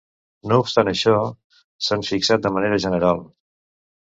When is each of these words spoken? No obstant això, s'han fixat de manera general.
No 0.51 0.55
obstant 0.61 0.87
això, 0.91 1.13
s'han 1.89 2.07
fixat 2.09 2.47
de 2.49 2.53
manera 2.59 2.81
general. 2.87 3.25